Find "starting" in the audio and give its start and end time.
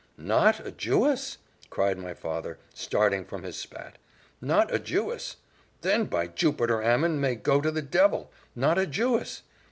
2.73-3.23